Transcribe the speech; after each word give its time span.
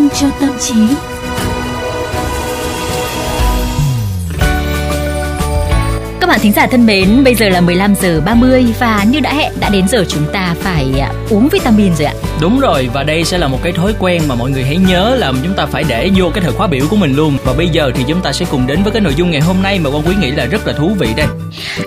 dành 0.00 0.08
cho 0.20 0.28
tâm 0.40 0.50
trí. 0.60 0.74
Các 6.20 6.26
bạn 6.26 6.40
thính 6.40 6.52
giả 6.52 6.66
thân 6.66 6.86
mến, 6.86 7.24
bây 7.24 7.34
giờ 7.34 7.48
là 7.48 7.60
15 7.60 7.94
giờ 7.94 8.20
30 8.20 8.66
và 8.80 9.04
như 9.10 9.20
đã 9.20 9.34
hẹn 9.34 9.52
đã 9.60 9.68
đến 9.68 9.88
giờ 9.88 10.04
chúng 10.08 10.26
ta 10.32 10.54
phải 10.60 11.00
à, 11.00 11.12
uống 11.30 11.48
vitamin 11.48 11.94
rồi 11.94 12.06
ạ. 12.06 12.14
Đúng 12.40 12.60
rồi 12.60 12.88
và 12.92 13.02
đây 13.02 13.24
sẽ 13.24 13.38
là 13.38 13.48
một 13.48 13.58
cái 13.62 13.72
thói 13.72 13.94
quen 13.98 14.22
mà 14.28 14.34
mọi 14.34 14.50
người 14.50 14.64
hãy 14.64 14.76
nhớ 14.76 15.16
là 15.18 15.32
chúng 15.42 15.54
ta 15.54 15.66
phải 15.66 15.84
để 15.88 16.10
vô 16.16 16.30
cái 16.34 16.44
thời 16.44 16.52
khóa 16.52 16.66
biểu 16.66 16.86
của 16.90 16.96
mình 16.96 17.16
luôn. 17.16 17.36
Và 17.44 17.52
bây 17.52 17.68
giờ 17.68 17.90
thì 17.94 18.04
chúng 18.08 18.20
ta 18.20 18.32
sẽ 18.32 18.46
cùng 18.50 18.66
đến 18.66 18.82
với 18.82 18.92
cái 18.92 19.00
nội 19.00 19.14
dung 19.14 19.30
ngày 19.30 19.40
hôm 19.40 19.62
nay 19.62 19.78
mà 19.78 19.90
quan 19.90 20.02
quý 20.06 20.14
nghĩ 20.20 20.30
là 20.30 20.46
rất 20.46 20.66
là 20.66 20.72
thú 20.72 20.96
vị 20.98 21.08
đây. 21.16 21.26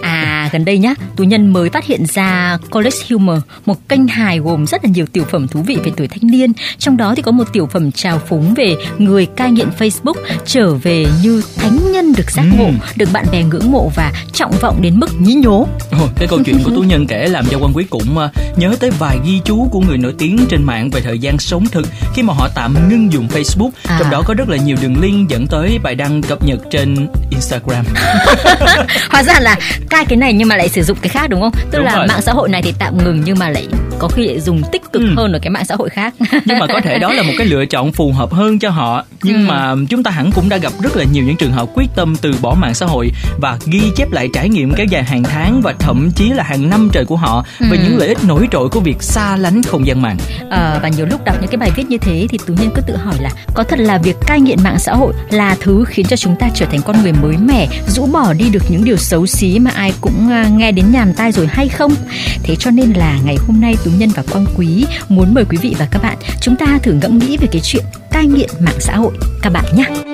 À 0.02 0.23
gần 0.52 0.66
đây 0.66 0.78
nhá, 0.78 0.94
tú 1.16 1.24
nhân 1.24 1.54
mới 1.54 1.70
phát 1.70 1.86
hiện 1.86 2.06
ra 2.14 2.58
College 2.72 2.98
Humor, 3.10 3.38
một 3.66 3.90
kênh 3.90 4.08
hài 4.08 4.40
gồm 4.40 4.66
rất 4.68 4.86
là 4.86 4.92
nhiều 4.94 5.06
tiểu 5.06 5.24
phẩm 5.32 5.48
thú 5.48 5.62
vị 5.62 5.78
về 5.84 5.92
tuổi 5.98 6.08
thanh 6.08 6.32
niên. 6.32 6.52
Trong 6.78 6.98
đó 6.98 7.14
thì 7.16 7.22
có 7.22 7.32
một 7.32 7.44
tiểu 7.54 7.70
phẩm 7.74 7.92
trào 7.92 8.22
phúng 8.28 8.54
về 8.54 8.76
người 8.98 9.26
cai 9.26 9.52
nghiện 9.52 9.68
Facebook 9.80 10.14
trở 10.46 10.74
về 10.74 11.06
như 11.24 11.44
thánh 11.58 11.92
nhân 11.92 12.14
được 12.18 12.32
giác 12.32 12.44
ngộ, 12.58 12.64
Ừ. 12.66 12.72
được 12.96 13.10
bạn 13.14 13.26
bè 13.32 13.44
ngưỡng 13.44 13.72
mộ 13.72 13.92
và 13.96 14.12
trọng 14.34 14.52
vọng 14.62 14.82
đến 14.82 15.00
mức 15.00 15.22
nhí 15.22 15.34
nhố. 15.34 15.68
Ồ, 15.92 16.08
cái 16.16 16.28
câu 16.28 16.40
chuyện 16.46 16.64
của 16.64 16.72
tú 16.76 16.82
nhân 16.82 17.08
kể 17.08 17.28
làm 17.28 17.46
cho 17.52 17.58
quan 17.62 17.74
quý 17.74 17.84
cũng 17.90 18.18
ờ, 18.18 18.30
nhớ 18.58 18.76
tới 18.80 18.92
vài 19.00 19.18
ghi 19.26 19.40
chú 19.46 19.68
của 19.72 19.80
người 19.80 19.98
nổi 19.98 20.14
tiếng 20.18 20.38
trên 20.50 20.64
mạng 20.64 20.90
về 20.90 21.02
thời 21.02 21.20
gian 21.20 21.40
sống 21.40 21.66
thực 21.72 21.88
khi 22.16 22.24
mà 22.24 22.34
họ 22.34 22.50
tạm 22.56 22.90
ngưng 22.90 23.14
dùng 23.14 23.28
Facebook. 23.28 23.70
À. 23.88 23.98
Trong 24.00 24.10
đó 24.10 24.22
có 24.26 24.34
rất 24.34 24.50
là 24.50 24.58
nhiều 24.58 24.78
đường 24.82 25.02
link 25.02 25.30
dẫn 25.30 25.48
tới 25.48 25.80
bài 25.84 25.96
đăng 25.96 26.22
cập 26.22 26.46
nhật 26.46 26.60
trên 26.72 27.08
Instagram. 27.30 27.86
Hóa 29.10 29.24
ra 29.24 29.40
là 29.40 29.56
cai 29.90 30.06
cái 30.06 30.18
này 30.18 30.33
nhưng 30.38 30.48
mà 30.48 30.56
lại 30.56 30.70
sử 30.70 30.84
dụng 30.84 30.98
cái 31.02 31.10
khác 31.10 31.30
đúng 31.30 31.42
không? 31.42 31.52
Tức 31.72 31.78
Đúng 31.78 31.86
là 31.86 31.96
rồi. 31.96 32.08
mạng 32.08 32.22
xã 32.22 32.32
hội 32.34 32.50
này 32.50 32.62
thì 32.62 32.74
tạm 32.80 32.98
ngừng 33.04 33.22
nhưng 33.26 33.40
mà 33.40 33.50
lại 33.50 33.68
có 34.00 34.08
khi 34.08 34.28
lại 34.28 34.40
dùng 34.40 34.62
tích 34.72 34.82
cực 34.94 35.02
Ừ. 35.04 35.14
hơn 35.18 35.34
ở 35.34 35.40
cái 35.42 35.50
mạng 35.50 35.66
xã 35.66 35.76
hội 35.76 35.90
khác. 35.90 36.14
nhưng 36.46 36.60
mà 36.60 36.68
có 36.68 36.82
thể 36.84 37.00
đó 37.00 37.14
là 37.14 37.24
một 37.24 37.34
cái 37.38 37.48
lựa 37.48 37.66
chọn 37.66 37.92
phù 37.92 38.12
hợp 38.12 38.34
hơn 38.34 38.60
cho 38.60 38.70
họ 38.70 39.06
nhưng 39.24 39.36
Ừ. 39.36 39.46
mà 39.48 39.74
chúng 39.90 40.04
ta 40.04 40.12
hẳn 40.12 40.32
cũng 40.32 40.50
đã 40.50 40.58
gặp 40.58 40.74
rất 40.84 40.98
là 40.98 41.04
nhiều 41.12 41.24
những 41.24 41.36
trường 41.36 41.52
hợp 41.52 41.70
quyết 41.76 41.88
tâm 41.96 42.16
từ 42.22 42.36
bỏ 42.42 42.56
mạng 42.60 42.74
xã 42.74 42.86
hội 42.86 43.12
và 43.42 43.58
ghi 43.66 43.82
chép 43.96 44.12
lại 44.12 44.30
trải 44.34 44.50
nghiệm 44.50 44.74
kéo 44.74 44.86
dài 44.90 45.04
hàng 45.04 45.24
tháng 45.24 45.62
và 45.62 45.74
thậm 45.80 46.12
chí 46.16 46.30
là 46.30 46.44
hàng 46.44 46.70
năm 46.70 46.90
trời 46.94 47.06
của 47.06 47.16
họ 47.16 47.46
về 47.60 47.78
Ừ. 47.78 47.84
những 47.84 47.98
lợi 47.98 48.08
ích 48.08 48.24
nổi 48.24 48.48
trội 48.52 48.70
của 48.70 48.80
việc 48.80 49.04
xa 49.04 49.36
lánh 49.38 49.64
không 49.64 49.88
gian 49.88 50.02
mạng 50.02 50.18
Ờ, 50.50 50.80
và 50.84 50.90
nhiều 50.90 51.06
lúc 51.06 51.26
đọc 51.26 51.36
những 51.42 51.50
cái 51.50 51.58
bài 51.58 51.72
viết 51.76 51.84
như 51.90 51.98
thế 51.98 52.28
thì 52.30 52.38
tú 52.48 52.54
nhân 52.54 52.70
cứ 52.76 52.82
tự 52.88 52.96
hỏi 52.98 53.16
là 53.20 53.30
có 53.54 53.64
thật 53.64 53.80
là 53.80 53.98
việc 53.98 54.16
cai 54.28 54.42
nghiện 54.42 54.58
mạng 54.64 54.80
xã 54.80 54.94
hội 54.94 55.14
là 55.30 55.56
thứ 55.60 55.86
khiến 55.88 56.06
cho 56.06 56.16
chúng 56.16 56.36
ta 56.36 56.50
trở 56.56 56.66
thành 56.66 56.82
con 56.82 57.02
người 57.04 57.12
mới 57.14 57.38
mẻ 57.38 57.68
rũ 57.88 58.06
bỏ 58.06 58.34
đi 58.34 58.50
được 58.50 58.64
những 58.70 58.84
điều 58.84 58.98
xấu 58.98 59.26
xí 59.26 59.60
mà 59.60 59.72
ai 59.76 59.94
cũng 60.02 60.23
À, 60.30 60.50
nghe 60.58 60.72
đến 60.72 60.92
nhàn 60.92 61.14
tai 61.14 61.32
rồi 61.32 61.48
hay 61.48 61.70
không? 61.70 61.96
Thế 62.44 62.56
cho 62.56 62.72
nên 62.72 62.94
là 62.94 63.20
ngày 63.26 63.36
hôm 63.48 63.62
nay 63.62 63.76
tú 63.86 63.92
nhân 63.98 64.10
và 64.16 64.24
quang 64.32 64.46
quý 64.58 64.86
muốn 65.10 65.34
mời 65.34 65.46
quý 65.50 65.58
vị 65.62 65.76
và 65.80 65.88
các 65.92 66.04
bạn 66.04 66.18
chúng 66.42 66.56
ta 66.56 66.80
thử 66.84 66.94
ngẫm 66.94 67.18
nghĩ 67.18 67.38
về 67.38 67.48
cái 67.52 67.62
chuyện 67.64 67.86
cai 68.12 68.26
nghiện 68.26 68.50
mạng 68.60 68.80
xã 68.80 68.96
hội. 68.96 69.14
Các 69.42 69.50
bạn 69.50 69.66
nhé 69.76 70.13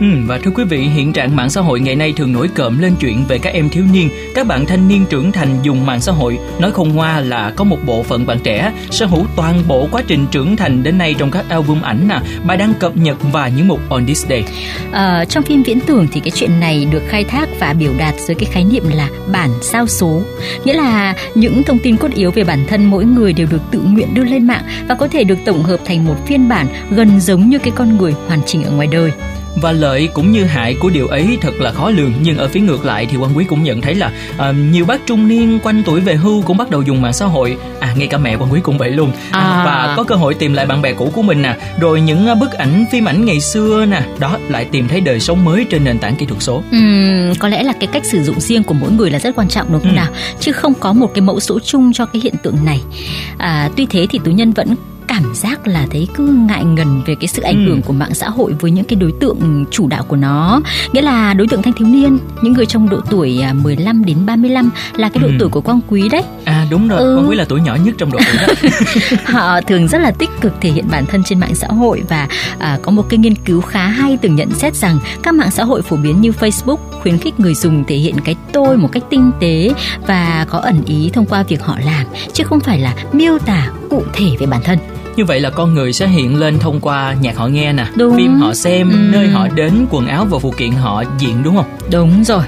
Ừ, 0.00 0.06
và 0.26 0.38
thưa 0.38 0.50
quý 0.50 0.64
vị, 0.64 0.78
hiện 0.78 1.12
trạng 1.12 1.36
mạng 1.36 1.50
xã 1.50 1.60
hội 1.60 1.80
ngày 1.80 1.96
nay 1.96 2.12
thường 2.16 2.32
nổi 2.32 2.48
cộm 2.54 2.78
lên 2.78 2.94
chuyện 3.00 3.24
về 3.28 3.38
các 3.38 3.54
em 3.54 3.68
thiếu 3.68 3.84
niên, 3.92 4.08
các 4.34 4.46
bạn 4.46 4.66
thanh 4.66 4.88
niên 4.88 5.04
trưởng 5.10 5.32
thành 5.32 5.58
dùng 5.62 5.86
mạng 5.86 6.00
xã 6.00 6.12
hội. 6.12 6.38
Nói 6.58 6.72
không 6.72 6.94
ngoa 6.94 7.20
là 7.20 7.52
có 7.56 7.64
một 7.64 7.78
bộ 7.86 8.02
phận 8.02 8.26
bạn 8.26 8.38
trẻ 8.42 8.72
sở 8.90 9.06
hữu 9.06 9.26
toàn 9.36 9.62
bộ 9.68 9.88
quá 9.92 10.02
trình 10.06 10.26
trưởng 10.30 10.56
thành 10.56 10.82
đến 10.82 10.98
nay 10.98 11.14
trong 11.18 11.30
các 11.30 11.44
album 11.48 11.82
ảnh 11.82 12.08
nè, 12.08 12.20
bài 12.44 12.56
đăng 12.56 12.74
cập 12.74 12.96
nhật 12.96 13.16
và 13.32 13.48
những 13.48 13.68
mục 13.68 13.80
On 13.88 14.06
This 14.06 14.26
Day. 14.26 14.44
Ờ, 14.92 15.24
trong 15.24 15.42
phim 15.42 15.62
viễn 15.62 15.80
tưởng 15.80 16.06
thì 16.12 16.20
cái 16.20 16.30
chuyện 16.30 16.60
này 16.60 16.86
được 16.90 17.02
khai 17.08 17.24
thác 17.24 17.48
và 17.60 17.72
biểu 17.72 17.92
đạt 17.98 18.14
dưới 18.20 18.34
cái 18.34 18.48
khái 18.52 18.64
niệm 18.64 18.84
là 18.94 19.08
bản 19.32 19.50
sao 19.62 19.86
số 19.86 20.22
nghĩa 20.64 20.74
là 20.74 21.14
những 21.34 21.62
thông 21.62 21.78
tin 21.78 21.96
cốt 21.96 22.08
yếu 22.14 22.30
về 22.30 22.44
bản 22.44 22.66
thân 22.68 22.84
mỗi 22.84 23.04
người 23.04 23.32
đều 23.32 23.46
được 23.50 23.62
tự 23.70 23.80
nguyện 23.80 24.14
đưa 24.14 24.24
lên 24.24 24.46
mạng 24.46 24.62
và 24.88 24.94
có 24.94 25.08
thể 25.08 25.24
được 25.24 25.38
tổng 25.44 25.62
hợp 25.62 25.80
thành 25.84 26.04
một 26.04 26.26
phiên 26.26 26.48
bản 26.48 26.66
gần 26.90 27.20
giống 27.20 27.48
như 27.48 27.58
cái 27.58 27.72
con 27.76 27.96
người 27.96 28.12
hoàn 28.28 28.40
chỉnh 28.46 28.62
ở 28.62 28.70
ngoài 28.70 28.88
đời 28.92 29.12
và 29.56 29.72
lợi 29.72 30.08
cũng 30.14 30.32
như 30.32 30.44
hại 30.44 30.74
của 30.80 30.90
điều 30.90 31.06
ấy 31.08 31.38
thật 31.40 31.54
là 31.58 31.72
khó 31.72 31.90
lường. 31.90 32.12
Nhưng 32.22 32.38
ở 32.38 32.48
phía 32.48 32.60
ngược 32.60 32.84
lại 32.84 33.06
thì 33.10 33.16
quan 33.16 33.36
quý 33.36 33.44
cũng 33.44 33.62
nhận 33.62 33.80
thấy 33.80 33.94
là 33.94 34.12
à, 34.38 34.52
Nhiều 34.52 34.84
bác 34.84 35.06
trung 35.06 35.28
niên 35.28 35.58
quanh 35.62 35.82
tuổi 35.86 36.00
về 36.00 36.14
hưu 36.14 36.42
cũng 36.42 36.56
bắt 36.56 36.70
đầu 36.70 36.82
dùng 36.82 37.02
mạng 37.02 37.12
xã 37.12 37.26
hội. 37.26 37.56
À 37.80 37.94
ngay 37.96 38.06
cả 38.08 38.18
mẹ 38.18 38.36
quan 38.36 38.52
quý 38.52 38.60
cũng 38.62 38.78
vậy 38.78 38.90
luôn. 38.90 39.12
À. 39.30 39.62
Và 39.66 39.94
có 39.96 40.04
cơ 40.04 40.14
hội 40.14 40.34
tìm 40.34 40.52
lại 40.54 40.66
bạn 40.66 40.82
bè 40.82 40.92
cũ 40.92 41.10
của 41.14 41.22
mình 41.22 41.42
nè. 41.42 41.56
Rồi 41.80 42.00
những 42.00 42.26
à, 42.26 42.34
bức 42.34 42.52
ảnh, 42.52 42.84
phim 42.92 43.08
ảnh 43.08 43.24
ngày 43.24 43.40
xưa 43.40 43.84
nè. 43.86 44.02
Đó 44.18 44.38
lại 44.48 44.64
tìm 44.64 44.88
thấy 44.88 45.00
đời 45.00 45.20
sống 45.20 45.44
mới 45.44 45.66
trên 45.70 45.84
nền 45.84 45.98
tảng 45.98 46.16
kỹ 46.16 46.26
thuật 46.26 46.42
số. 46.42 46.62
Ừm, 46.72 47.34
có 47.38 47.48
lẽ 47.48 47.62
là 47.62 47.72
cái 47.80 47.86
cách 47.92 48.04
sử 48.04 48.22
dụng 48.22 48.40
riêng 48.40 48.62
của 48.62 48.74
mỗi 48.74 48.90
người 48.92 49.10
là 49.10 49.18
rất 49.18 49.36
quan 49.36 49.48
trọng 49.48 49.72
đúng 49.72 49.80
không 49.80 49.90
Ừ. 49.90 49.96
nào? 49.96 50.08
Chứ 50.40 50.52
không 50.52 50.74
có 50.80 50.92
một 50.92 51.10
cái 51.14 51.22
mẫu 51.22 51.40
số 51.40 51.58
chung 51.60 51.92
cho 51.92 52.06
cái 52.06 52.20
hiện 52.24 52.34
tượng 52.42 52.64
này. 52.64 52.80
À, 53.38 53.70
tuy 53.76 53.86
thế 53.90 54.06
thì 54.10 54.18
tú 54.24 54.30
nhân 54.30 54.52
vẫn 54.52 54.74
cảm 55.10 55.34
giác 55.34 55.66
là 55.66 55.86
thấy 55.90 56.08
cứ 56.14 56.24
ngại 56.48 56.64
ngần 56.64 57.02
về 57.06 57.14
cái 57.14 57.28
sự 57.28 57.42
ảnh 57.42 57.64
Ừ. 57.64 57.68
hưởng 57.68 57.82
của 57.82 57.92
mạng 57.92 58.14
xã 58.14 58.28
hội 58.28 58.54
với 58.60 58.70
những 58.70 58.84
cái 58.84 58.96
đối 58.96 59.12
tượng 59.20 59.64
chủ 59.70 59.86
đạo 59.88 60.04
của 60.08 60.16
nó 60.16 60.60
nghĩa 60.92 61.02
là 61.02 61.34
đối 61.34 61.46
tượng 61.48 61.62
thanh 61.62 61.72
thiếu 61.72 61.88
niên 61.88 62.18
những 62.42 62.52
người 62.52 62.66
trong 62.66 62.88
độ 62.88 63.00
tuổi 63.10 63.40
à, 63.42 63.52
15 63.52 64.04
đến 64.04 64.16
35 64.26 64.70
là 64.96 65.08
cái 65.08 65.22
độ 65.22 65.28
Ừ. 65.28 65.34
tuổi 65.38 65.48
của 65.48 65.60
quang 65.60 65.80
quý 65.88 66.08
đấy 66.08 66.22
À 66.44 66.59
đúng 66.70 66.88
rồi, 66.88 66.98
Ừ. 67.00 67.16
quan 67.18 67.28
quý 67.28 67.36
là 67.36 67.44
tuổi 67.44 67.60
nhỏ 67.60 67.74
nhất 67.84 67.94
trong 67.98 68.12
độ 68.12 68.18
tuổi 68.26 68.36
đó 68.46 68.54
họ 69.24 69.60
thường 69.60 69.88
rất 69.88 69.98
là 69.98 70.10
tích 70.10 70.30
cực 70.40 70.52
thể 70.60 70.70
hiện 70.70 70.84
bản 70.90 71.06
thân 71.06 71.22
trên 71.22 71.40
mạng 71.40 71.54
xã 71.54 71.66
hội 71.66 72.02
và 72.08 72.28
à, 72.58 72.78
có 72.82 72.92
một 72.92 73.02
cái 73.08 73.18
nghiên 73.18 73.34
cứu 73.34 73.60
khá 73.60 73.86
hay 73.86 74.18
từng 74.22 74.34
nhận 74.36 74.50
xét 74.54 74.74
rằng 74.74 74.98
các 75.22 75.34
mạng 75.34 75.50
xã 75.50 75.64
hội 75.64 75.82
phổ 75.82 75.96
biến 75.96 76.20
như 76.20 76.30
Facebook 76.40 76.76
khuyến 77.02 77.18
khích 77.18 77.40
người 77.40 77.54
dùng 77.54 77.84
thể 77.84 77.96
hiện 77.96 78.14
cái 78.24 78.34
tôi 78.52 78.76
một 78.76 78.88
cách 78.92 79.02
tinh 79.10 79.30
tế 79.40 79.70
và 80.06 80.46
có 80.50 80.58
ẩn 80.58 80.84
ý 80.86 81.10
thông 81.12 81.26
qua 81.26 81.42
việc 81.42 81.62
họ 81.62 81.78
làm 81.84 82.06
chứ 82.32 82.44
không 82.44 82.60
phải 82.60 82.78
là 82.78 82.94
miêu 83.12 83.38
tả 83.38 83.68
cụ 83.90 84.02
thể 84.12 84.26
về 84.38 84.46
bản 84.46 84.60
thân 84.64 84.78
Như 85.16 85.24
vậy 85.24 85.40
là 85.40 85.50
con 85.50 85.74
người 85.74 85.92
sẽ 85.92 86.08
hiện 86.08 86.40
lên 86.40 86.58
thông 86.58 86.80
qua 86.80 87.14
nhạc 87.20 87.36
họ 87.36 87.46
nghe 87.46 87.72
nè 87.72 87.86
Đúng. 87.96 88.16
Phim 88.16 88.40
họ 88.40 88.54
xem, 88.54 88.90
Ừ. 88.90 88.96
nơi 89.12 89.28
họ 89.28 89.48
đến, 89.48 89.86
quần 89.90 90.06
áo 90.06 90.24
và 90.24 90.38
phụ 90.38 90.54
kiện 90.56 90.70
họ 90.72 91.02
diện 91.18 91.42
đúng 91.42 91.56
không? 91.56 91.66
Đúng 91.90 92.24
rồi. 92.24 92.42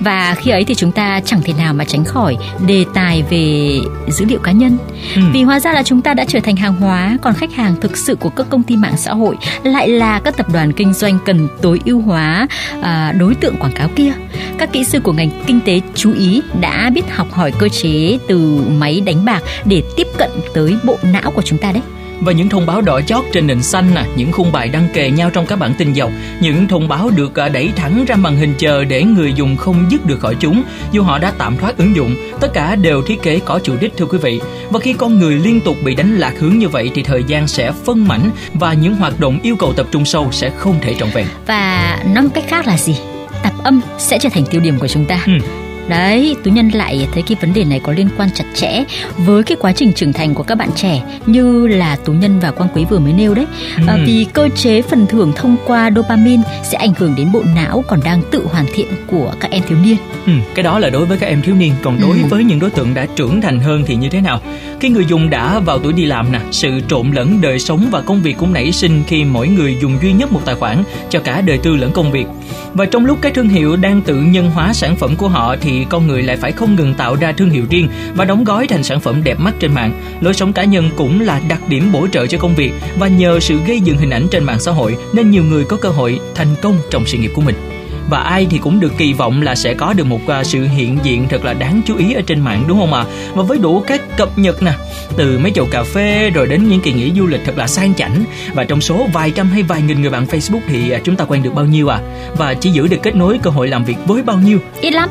Và 0.00 0.34
khi 0.34 0.50
ấy 0.50 0.64
thì 0.64 0.74
chúng 0.74 0.92
ta 0.92 1.20
chẳng 1.24 1.42
thể 1.42 1.52
nào 1.52 1.74
mà 1.74 1.84
tránh 1.84 2.04
khỏi 2.04 2.36
đề 2.66 2.84
tài 2.94 3.22
về 3.30 3.78
dữ 4.08 4.24
liệu 4.24 4.38
cá 4.38 4.52
nhân. 4.52 4.78
Ừ. 5.14 5.22
Vì 5.32 5.42
hóa 5.42 5.60
ra 5.60 5.72
là 5.72 5.82
chúng 5.82 6.02
ta 6.02 6.14
đã 6.14 6.24
trở 6.28 6.40
thành 6.40 6.56
hàng 6.56 6.74
hóa, 6.74 7.18
còn 7.22 7.34
khách 7.34 7.52
hàng 7.52 7.74
thực 7.80 7.96
sự 7.96 8.14
của 8.14 8.28
các 8.28 8.46
công 8.50 8.62
ty 8.62 8.76
mạng 8.76 8.96
xã 8.96 9.12
hội 9.12 9.36
lại 9.62 9.88
là 9.88 10.20
các 10.20 10.36
tập 10.36 10.46
đoàn 10.52 10.72
kinh 10.72 10.92
doanh 10.92 11.18
cần 11.24 11.48
tối 11.62 11.80
ưu 11.84 12.00
hóa 12.00 12.46
à, 12.82 13.12
đối 13.12 13.34
tượng 13.34 13.56
quảng 13.56 13.72
cáo 13.72 13.88
kia. 13.96 14.12
Các 14.58 14.72
kỹ 14.72 14.84
sư 14.84 15.00
của 15.00 15.12
ngành 15.12 15.30
kinh 15.46 15.60
tế 15.60 15.80
chú 15.94 16.12
ý 16.12 16.42
đã 16.60 16.90
biết 16.94 17.04
học 17.10 17.32
hỏi 17.32 17.52
cơ 17.58 17.68
chế 17.68 18.18
từ 18.28 18.60
máy 18.78 19.00
đánh 19.00 19.24
bạc 19.24 19.42
để 19.64 19.82
tiếp 19.96 20.06
cận 20.18 20.30
tới 20.54 20.76
bộ 20.84 20.98
não 21.02 21.30
của 21.30 21.42
chúng 21.42 21.58
ta 21.58 21.72
đấy. 21.72 21.82
Và 22.20 22.32
những 22.32 22.48
thông 22.48 22.66
báo 22.66 22.80
đỏ 22.80 23.00
chót 23.00 23.24
trên 23.32 23.46
nền 23.46 23.62
xanh 23.62 23.94
nè, 23.94 24.04
những 24.16 24.32
khung 24.32 24.52
bài 24.52 24.68
đăng 24.68 24.88
kề 24.94 25.10
nhau 25.10 25.30
trong 25.30 25.46
các 25.46 25.58
bản 25.58 25.74
tin 25.78 25.94
dọc, 25.94 26.10
những 26.40 26.68
thông 26.68 26.88
báo 26.88 27.10
được 27.10 27.40
à, 27.40 27.48
đẩy 27.48 27.70
thẳng 27.76 28.04
ra 28.08 28.16
màn 28.16 28.36
hình 28.36 28.54
chờ 28.58 28.84
để 28.84 29.02
người 29.02 29.32
dùng 29.32 29.56
không 29.56 29.86
dứt 29.90 30.06
được 30.06 30.20
khỏi 30.20 30.36
chúng, 30.40 30.62
dù 30.92 31.02
họ 31.02 31.18
đã 31.18 31.32
tạm 31.38 31.56
thoát 31.56 31.76
ứng 31.76 31.96
dụng, 31.96 32.16
tất 32.40 32.48
cả 32.54 32.76
đều 32.76 33.02
thiết 33.02 33.22
kế 33.22 33.40
có 33.44 33.60
chủ 33.62 33.76
đích 33.80 33.96
thưa 33.96 34.06
quý 34.06 34.18
vị. 34.18 34.40
Và 34.70 34.80
khi 34.80 34.92
con 34.92 35.18
người 35.18 35.34
liên 35.34 35.60
tục 35.60 35.76
bị 35.84 35.94
đánh 35.94 36.16
lạc 36.16 36.34
hướng 36.38 36.58
như 36.58 36.68
vậy 36.68 36.90
thì 36.94 37.02
thời 37.02 37.24
gian 37.24 37.48
sẽ 37.48 37.72
phân 37.84 38.08
mảnh 38.08 38.30
và 38.54 38.72
những 38.72 38.94
hoạt 38.94 39.20
động 39.20 39.38
yêu 39.42 39.56
cầu 39.56 39.72
tập 39.72 39.86
trung 39.90 40.04
sâu 40.04 40.28
sẽ 40.32 40.50
không 40.50 40.74
thể 40.80 40.94
trọn 40.94 41.08
vẹn. 41.14 41.26
Và 41.46 41.98
nói 42.14 42.24
một 42.24 42.30
cách 42.34 42.44
khác 42.48 42.66
là 42.66 42.76
gì? 42.76 42.96
Tạp 43.42 43.64
âm 43.64 43.80
sẽ 43.98 44.18
trở 44.18 44.28
thành 44.28 44.44
tiêu 44.50 44.60
điểm 44.60 44.78
của 44.78 44.88
chúng 44.88 45.04
ta. 45.04 45.18
Ừ. 45.26 45.65
Đấy, 45.88 46.36
Tú 46.44 46.50
Nhân 46.50 46.68
lại 46.68 47.08
thấy 47.12 47.22
cái 47.22 47.36
vấn 47.40 47.54
đề 47.54 47.64
này 47.64 47.80
có 47.80 47.92
liên 47.92 48.08
quan 48.18 48.28
chặt 48.34 48.44
chẽ 48.54 48.84
với 49.16 49.42
cái 49.42 49.56
quá 49.60 49.72
trình 49.72 49.92
trưởng 49.92 50.12
thành 50.12 50.34
của 50.34 50.42
các 50.42 50.54
bạn 50.54 50.70
trẻ 50.76 51.02
như 51.26 51.66
là 51.66 51.96
Tú 51.96 52.12
Nhân 52.12 52.40
và 52.40 52.50
Quang 52.50 52.68
Quý 52.74 52.84
vừa 52.84 52.98
mới 52.98 53.12
nêu 53.12 53.34
đấy. 53.34 53.46
À, 53.86 53.94
Ừ. 53.94 54.02
vì 54.06 54.26
cơ 54.32 54.48
chế 54.54 54.82
phần 54.82 55.06
thưởng 55.06 55.32
thông 55.36 55.56
qua 55.66 55.90
dopamine 55.96 56.42
sẽ 56.64 56.78
ảnh 56.78 56.92
hưởng 56.98 57.14
đến 57.16 57.32
bộ 57.32 57.42
não 57.54 57.84
còn 57.88 58.00
đang 58.04 58.22
tự 58.30 58.46
hoàn 58.46 58.66
thiện 58.74 58.86
của 59.06 59.32
các 59.40 59.50
em 59.50 59.62
thiếu 59.68 59.78
niên. 59.84 59.96
Ừ, 60.26 60.32
cái 60.54 60.62
đó 60.62 60.78
là 60.78 60.90
đối 60.90 61.06
với 61.06 61.18
các 61.18 61.26
em 61.26 61.42
thiếu 61.42 61.54
niên 61.54 61.72
còn 61.82 61.98
đối 62.00 62.10
Ừ. 62.18 62.24
với 62.30 62.44
những 62.44 62.58
đối 62.58 62.70
tượng 62.70 62.94
đã 62.94 63.06
trưởng 63.16 63.40
thành 63.40 63.60
hơn 63.60 63.82
thì 63.86 63.96
như 63.96 64.08
thế 64.08 64.20
nào 64.20 64.40
khi 64.80 64.88
người 64.88 65.04
dùng 65.08 65.30
đã 65.30 65.58
vào 65.58 65.78
tuổi 65.78 65.92
đi 65.92 66.04
làm 66.04 66.32
nè 66.32 66.38
sự 66.50 66.80
trộn 66.88 67.10
lẫn 67.12 67.40
đời 67.40 67.58
sống 67.58 67.86
và 67.90 68.00
công 68.00 68.22
việc 68.22 68.36
cũng 68.38 68.52
nảy 68.52 68.72
sinh 68.72 69.02
khi 69.06 69.24
mỗi 69.24 69.48
người 69.48 69.76
dùng 69.82 69.98
duy 70.02 70.12
nhất 70.12 70.32
một 70.32 70.40
tài 70.44 70.54
khoản 70.54 70.82
cho 71.10 71.20
cả 71.20 71.40
đời 71.40 71.58
tư 71.58 71.76
lẫn 71.76 71.92
công 71.92 72.10
việc 72.12 72.26
và 72.74 72.84
trong 72.86 73.06
lúc 73.06 73.18
các 73.20 73.34
thương 73.34 73.48
hiệu 73.48 73.76
đang 73.76 74.02
tự 74.02 74.14
nhân 74.16 74.50
hóa 74.50 74.72
sản 74.72 74.96
phẩm 74.96 75.16
của 75.16 75.28
họ 75.28 75.56
thì 75.60 75.75
con 75.84 76.06
người 76.06 76.22
lại 76.22 76.36
phải 76.36 76.52
không 76.52 76.74
ngừng 76.74 76.94
tạo 76.94 77.16
ra 77.16 77.32
thương 77.32 77.50
hiệu 77.50 77.64
riêng 77.70 77.88
và 78.14 78.24
đóng 78.24 78.44
gói 78.44 78.66
thành 78.66 78.82
sản 78.82 79.00
phẩm 79.00 79.24
đẹp 79.24 79.40
mắt 79.40 79.54
trên 79.60 79.74
mạng. 79.74 80.18
Lối 80.20 80.34
sống 80.34 80.52
cá 80.52 80.64
nhân 80.64 80.90
cũng 80.96 81.20
là 81.20 81.40
đặc 81.48 81.60
điểm 81.68 81.92
bổ 81.92 82.06
trợ 82.12 82.26
cho 82.26 82.38
công 82.38 82.54
việc 82.54 82.72
và 82.98 83.08
nhờ 83.08 83.40
sự 83.40 83.58
gây 83.66 83.80
dựng 83.80 83.96
hình 83.96 84.10
ảnh 84.10 84.26
trên 84.30 84.44
mạng 84.44 84.60
xã 84.60 84.72
hội 84.72 84.96
nên 85.12 85.30
nhiều 85.30 85.44
người 85.44 85.64
có 85.64 85.76
cơ 85.76 85.88
hội 85.88 86.20
thành 86.34 86.54
công 86.62 86.78
trong 86.90 87.06
sự 87.06 87.18
nghiệp 87.18 87.30
của 87.34 87.42
mình 87.42 87.75
và 88.08 88.20
ai 88.20 88.46
thì 88.50 88.58
cũng 88.58 88.80
được 88.80 88.92
kỳ 88.98 89.12
vọng 89.12 89.42
là 89.42 89.54
sẽ 89.54 89.74
có 89.74 89.92
được 89.92 90.04
một 90.04 90.20
uh, 90.40 90.46
sự 90.46 90.66
hiện 90.66 90.98
diện 91.02 91.26
thật 91.28 91.44
là 91.44 91.52
đáng 91.52 91.80
chú 91.86 91.96
ý 91.96 92.12
ở 92.12 92.20
trên 92.26 92.40
mạng 92.40 92.64
đúng 92.68 92.78
không 92.80 92.94
ạ? 92.94 93.04
Và 93.34 93.42
với 93.42 93.58
đủ 93.58 93.80
các 93.86 94.16
cập 94.16 94.38
nhật 94.38 94.62
nè 94.62 94.72
từ 95.16 95.38
mấy 95.38 95.52
chậu 95.52 95.66
cà 95.70 95.82
phê 95.82 96.30
rồi 96.30 96.46
đến 96.46 96.68
những 96.68 96.80
kỳ 96.80 96.92
nghỉ 96.92 97.12
du 97.16 97.26
lịch 97.26 97.40
thật 97.44 97.58
là 97.58 97.66
sang 97.66 97.94
chảnh. 97.94 98.24
Và 98.54 98.64
trong 98.64 98.80
số 98.80 99.06
vài 99.12 99.30
trăm 99.30 99.50
hay 99.50 99.62
vài 99.62 99.82
nghìn 99.82 100.00
người 100.00 100.10
bạn 100.10 100.24
Facebook 100.24 100.60
thì 100.68 100.94
uh, 100.94 101.04
chúng 101.04 101.16
ta 101.16 101.24
quen 101.24 101.42
được 101.42 101.54
bao 101.54 101.64
nhiêu 101.64 101.88
à 101.88 102.00
và 102.36 102.54
chỉ 102.54 102.70
giữ 102.70 102.86
được 102.86 103.02
kết 103.02 103.16
nối 103.16 103.38
cơ 103.42 103.50
hội 103.50 103.68
làm 103.68 103.84
việc 103.84 103.96
với 104.06 104.22
bao 104.22 104.38
nhiêu? 104.38 104.58
Ít 104.80 104.90
lắm. 104.90 105.08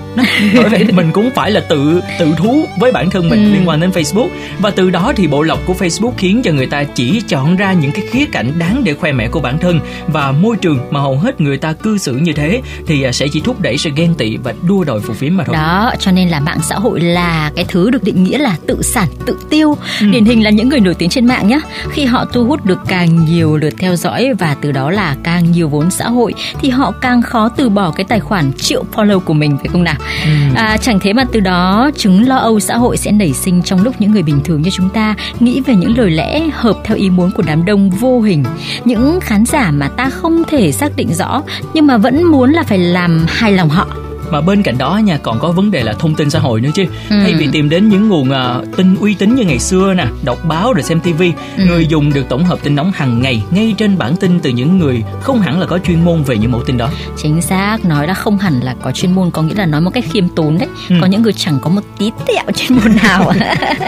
Bởi 0.55 0.69
vậy 0.69 0.85
mình 0.93 1.11
cũng 1.13 1.29
phải 1.35 1.51
là 1.51 1.61
tự 1.69 2.01
tự 2.19 2.33
thú 2.37 2.65
với 2.79 2.91
bản 2.91 3.09
thân 3.09 3.29
mình 3.29 3.45
ừ. 3.45 3.51
liên 3.53 3.67
quan 3.67 3.79
đến 3.79 3.89
Facebook. 3.89 4.27
Và 4.59 4.71
từ 4.71 4.89
đó 4.89 5.13
thì 5.15 5.27
bộ 5.27 5.41
lọc 5.41 5.59
của 5.65 5.73
Facebook 5.73 6.11
khiến 6.17 6.41
cho 6.43 6.51
người 6.51 6.65
ta 6.65 6.83
chỉ 6.83 7.21
chọn 7.27 7.55
ra 7.55 7.73
những 7.73 7.91
cái 7.91 8.05
khía 8.11 8.25
cạnh 8.25 8.51
đáng 8.59 8.81
để 8.83 8.93
khoe 8.93 9.11
mẽ 9.11 9.27
của 9.27 9.39
bản 9.39 9.57
thân 9.57 9.79
và 10.07 10.31
môi 10.31 10.55
trường 10.55 10.79
mà 10.91 10.99
hầu 10.99 11.17
hết 11.17 11.41
người 11.41 11.57
ta 11.57 11.73
cư 11.73 11.97
xử 11.97 12.13
như 12.13 12.33
thế 12.33 12.61
thì 12.87 13.03
à, 13.03 13.11
sẽ 13.11 13.27
chỉ 13.27 13.41
thúc 13.41 13.61
đẩy 13.61 13.77
sự 13.77 13.89
ghen 13.95 14.13
tị 14.13 14.37
và 14.37 14.53
đua 14.67 14.83
đòi 14.83 14.99
phù 14.99 15.13
phiếm 15.13 15.37
mà 15.37 15.43
thôi. 15.43 15.55
Đó, 15.55 15.93
cho 15.99 16.11
nên 16.11 16.29
là 16.29 16.39
mạng 16.39 16.59
xã 16.63 16.75
hội 16.75 17.01
là 17.01 17.51
cái 17.55 17.65
thứ 17.67 17.89
được 17.89 18.03
định 18.03 18.23
nghĩa 18.23 18.37
là 18.37 18.55
tự 18.67 18.81
sản 18.81 19.07
tự 19.25 19.37
tiêu. 19.49 19.77
Ừ. 20.01 20.07
Điển 20.11 20.25
hình 20.25 20.43
là 20.43 20.49
những 20.49 20.69
người 20.69 20.79
nổi 20.79 20.93
tiếng 20.93 21.09
trên 21.09 21.25
mạng 21.25 21.47
nhé. 21.47 21.59
Khi 21.91 22.05
họ 22.05 22.25
thu 22.25 22.45
hút 22.45 22.65
được 22.65 22.79
càng 22.87 23.25
nhiều 23.25 23.57
lượt 23.57 23.73
theo 23.79 23.95
dõi 23.95 24.33
và 24.39 24.55
từ 24.61 24.71
đó 24.71 24.91
là 24.91 25.15
càng 25.23 25.51
nhiều 25.51 25.69
vốn 25.69 25.91
xã 25.91 26.09
hội 26.09 26.33
thì 26.61 26.69
họ 26.69 26.91
càng 27.01 27.21
khó 27.21 27.49
từ 27.49 27.69
bỏ 27.69 27.91
cái 27.91 28.05
tài 28.09 28.19
khoản 28.19 28.51
triệu 28.53 28.83
follow 28.93 29.19
của 29.19 29.33
mình 29.33 29.57
phải 29.57 29.67
không 29.67 29.83
nào? 29.83 29.95
Ừ. 30.25 30.31
À, 30.55 30.77
chẳng 30.77 30.99
thế 30.99 31.13
mà 31.13 31.25
từ 31.31 31.39
đó 31.39 31.89
chứng 31.97 32.27
lo 32.27 32.37
âu 32.37 32.59
xã 32.59 32.77
hội 32.77 32.97
sẽ 32.97 33.11
nảy 33.11 33.33
sinh 33.33 33.61
trong 33.61 33.83
lúc 33.83 33.95
những 33.99 34.11
người 34.11 34.23
bình 34.23 34.39
thường 34.43 34.61
như 34.61 34.69
chúng 34.69 34.89
ta 34.89 35.15
nghĩ 35.39 35.61
về 35.61 35.75
những 35.75 35.97
lời 35.97 36.11
lẽ 36.11 36.41
hợp 36.53 36.77
theo 36.83 36.97
ý 36.97 37.09
muốn 37.09 37.31
của 37.31 37.43
đám 37.47 37.65
đông 37.65 37.89
vô 37.89 38.21
hình 38.21 38.43
những 38.85 39.19
khán 39.21 39.45
giả 39.45 39.71
mà 39.71 39.87
ta 39.87 40.09
không 40.09 40.43
thể 40.47 40.71
xác 40.71 40.95
định 40.95 41.13
rõ 41.13 41.43
nhưng 41.73 41.87
mà 41.87 41.97
vẫn 41.97 42.23
muốn 42.23 42.51
là 42.51 42.63
phải 42.63 42.74
làm 42.77 43.25
hài 43.27 43.51
lòng 43.51 43.69
họ 43.69 43.87
mà 44.31 44.41
bên 44.41 44.63
cạnh 44.63 44.77
đó 44.77 44.97
nha 44.97 45.17
còn 45.23 45.39
có 45.39 45.51
vấn 45.51 45.71
đề 45.71 45.83
là 45.83 45.93
thông 45.93 46.15
tin 46.15 46.29
xã 46.29 46.39
hội 46.39 46.61
nữa 46.61 46.69
chứ 46.73 46.85
ừ. 47.09 47.15
thay 47.23 47.33
vì 47.33 47.47
tìm 47.51 47.69
đến 47.69 47.89
những 47.89 48.09
nguồn 48.09 48.29
uh, 48.29 48.77
tin 48.77 48.95
uy 48.95 49.13
tín 49.13 49.35
như 49.35 49.43
ngày 49.43 49.59
xưa 49.59 49.93
nè 49.93 50.05
đọc 50.23 50.37
báo 50.47 50.73
rồi 50.73 50.83
xem 50.83 50.99
tivi 50.99 51.33
ừ. 51.57 51.65
người 51.65 51.87
dùng 51.87 52.13
được 52.13 52.29
tổng 52.29 52.43
hợp 52.43 52.59
tin 52.63 52.75
nóng 52.75 52.91
hàng 52.91 53.21
ngày 53.21 53.43
ngay 53.51 53.75
trên 53.77 53.97
bản 53.97 54.15
tin 54.15 54.39
từ 54.39 54.49
những 54.49 54.77
người 54.77 55.03
không 55.21 55.41
hẳn 55.41 55.59
là 55.59 55.65
có 55.65 55.79
chuyên 55.79 56.05
môn 56.05 56.23
về 56.23 56.37
những 56.37 56.51
mẫu 56.51 56.63
tin 56.63 56.77
đó 56.77 56.89
chính 57.17 57.41
xác 57.41 57.85
nói 57.85 58.07
là 58.07 58.13
không 58.13 58.37
hẳn 58.37 58.59
là 58.63 58.75
có 58.81 58.91
chuyên 58.91 59.11
môn 59.11 59.31
có 59.31 59.41
nghĩa 59.41 59.55
là 59.55 59.65
nói 59.65 59.81
một 59.81 59.91
cách 59.93 60.03
khiêm 60.11 60.29
tốn 60.29 60.57
đấy 60.57 60.67
ừ. 60.89 60.95
có 61.01 61.07
những 61.07 61.21
người 61.21 61.33
chẳng 61.33 61.59
có 61.61 61.69
một 61.69 61.81
tí 61.97 62.11
tẹo 62.27 62.43
chuyên 62.55 62.79
môn 62.79 62.95
nào 63.03 63.33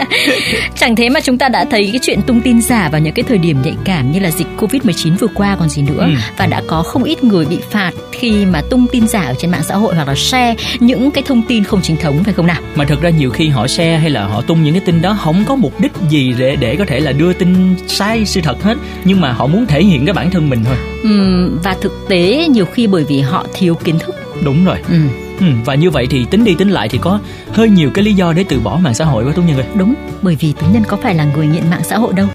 chẳng 0.78 0.96
thế 0.96 1.08
mà 1.08 1.20
chúng 1.20 1.38
ta 1.38 1.48
đã 1.48 1.64
thấy 1.70 1.88
cái 1.92 2.00
chuyện 2.02 2.22
tung 2.22 2.40
tin 2.40 2.60
giả 2.60 2.88
vào 2.92 3.00
những 3.00 3.14
cái 3.14 3.24
thời 3.28 3.38
điểm 3.38 3.62
nhạy 3.62 3.74
cảm 3.84 4.12
như 4.12 4.20
là 4.20 4.30
dịch 4.30 4.48
covid 4.58 4.84
19 4.84 5.14
vừa 5.14 5.26
qua 5.34 5.56
còn 5.56 5.68
gì 5.68 5.82
nữa 5.82 6.04
ừ. 6.04 6.10
và 6.36 6.46
đã 6.46 6.62
có 6.66 6.82
không 6.82 7.04
ít 7.04 7.24
người 7.24 7.46
bị 7.46 7.58
phạt 7.70 7.90
khi 8.12 8.46
mà 8.46 8.62
tung 8.70 8.86
tin 8.92 9.08
giả 9.08 9.20
ở 9.20 9.34
trên 9.38 9.50
mạng 9.50 9.62
xã 9.62 9.76
hội 9.76 9.94
hoặc 9.94 10.08
là 10.08 10.14
share 10.30 10.54
những 10.80 11.10
cái 11.10 11.24
thông 11.26 11.42
tin 11.42 11.64
không 11.64 11.80
chính 11.82 11.96
thống 11.96 12.24
phải 12.24 12.34
không 12.34 12.46
nào? 12.46 12.62
Mà 12.74 12.84
thực 12.84 13.00
ra 13.00 13.10
nhiều 13.10 13.30
khi 13.30 13.48
họ 13.48 13.66
share 13.66 13.96
hay 13.96 14.10
là 14.10 14.26
họ 14.26 14.42
tung 14.42 14.62
những 14.64 14.74
cái 14.74 14.82
tin 14.86 15.02
đó 15.02 15.18
không 15.20 15.44
có 15.48 15.56
mục 15.56 15.80
đích 15.80 15.92
gì 16.10 16.34
để 16.38 16.56
để 16.56 16.76
có 16.76 16.84
thể 16.84 17.00
là 17.00 17.12
đưa 17.12 17.32
tin 17.32 17.74
sai 17.86 18.24
sự 18.24 18.40
thật 18.40 18.62
hết 18.62 18.78
nhưng 19.04 19.20
mà 19.20 19.32
họ 19.32 19.46
muốn 19.46 19.66
thể 19.66 19.82
hiện 19.82 20.06
cái 20.06 20.12
bản 20.12 20.30
thân 20.30 20.50
mình 20.50 20.64
thôi. 20.64 20.76
Ừ, 21.02 21.50
và 21.64 21.76
thực 21.80 21.92
tế 22.08 22.48
nhiều 22.50 22.64
khi 22.64 22.86
bởi 22.86 23.04
vì 23.04 23.20
họ 23.20 23.46
thiếu 23.54 23.74
kiến 23.74 23.98
thức. 23.98 24.14
Đúng 24.44 24.64
rồi. 24.64 24.76
Ừ 24.88 25.27
Ừ, 25.40 25.46
và 25.64 25.74
như 25.74 25.90
vậy 25.90 26.06
thì 26.10 26.26
tính 26.30 26.44
đi 26.44 26.54
tính 26.54 26.70
lại 26.70 26.88
thì 26.88 26.98
có 26.98 27.18
hơi 27.52 27.68
nhiều 27.68 27.90
cái 27.94 28.04
lý 28.04 28.12
do 28.12 28.32
để 28.32 28.44
từ 28.48 28.60
bỏ 28.60 28.78
mạng 28.82 28.94
xã 28.94 29.04
hội 29.04 29.24
quá 29.24 29.32
Tú 29.36 29.42
Nhân 29.42 29.56
ơi. 29.56 29.66
Đúng, 29.74 29.94
bởi 30.22 30.36
vì 30.40 30.52
Tú 30.52 30.66
Nhân 30.72 30.82
có 30.88 30.96
phải 31.02 31.14
là 31.14 31.24
người 31.24 31.46
nghiện 31.46 31.70
mạng 31.70 31.82
xã 31.84 31.96
hội 31.96 32.12
đâu. 32.12 32.26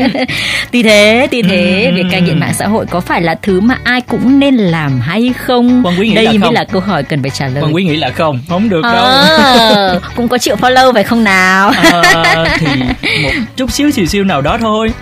tuy 0.72 0.82
thế, 0.82 1.28
tuy 1.30 1.42
thế, 1.42 1.84
ừ, 1.84 1.94
việc 1.94 2.06
cai 2.10 2.20
nghiện 2.20 2.40
mạng 2.40 2.54
xã 2.54 2.66
hội 2.66 2.86
có 2.86 3.00
phải 3.00 3.22
là 3.22 3.34
thứ 3.42 3.60
mà 3.60 3.78
ai 3.84 4.00
cũng 4.00 4.38
nên 4.38 4.54
làm 4.54 5.00
hay 5.00 5.32
không? 5.32 5.82
Quan 5.84 6.00
Quý 6.00 6.08
nghĩ 6.08 6.14
Đây 6.14 6.24
là 6.24 6.32
mới 6.32 6.40
không. 6.40 6.54
là 6.54 6.64
câu 6.64 6.80
hỏi 6.80 7.02
cần 7.02 7.22
phải 7.22 7.30
trả 7.30 7.46
lời. 7.48 7.62
Quan 7.62 7.74
Quý 7.74 7.84
nghĩ 7.84 7.96
là 7.96 8.10
không, 8.10 8.40
không 8.48 8.68
được 8.68 8.84
à, 8.84 8.92
đâu. 8.92 10.00
cũng 10.16 10.28
có 10.28 10.38
triệu 10.38 10.56
follow 10.56 10.94
phải 10.94 11.04
không 11.04 11.24
nào? 11.24 11.70
à, 11.70 12.56
thì 12.58 12.66
một 13.22 13.30
chút 13.56 13.70
xíu 13.72 13.90
xìu 13.90 14.06
siêu 14.06 14.24
nào 14.24 14.40
đó 14.40 14.58
thôi. 14.60 14.92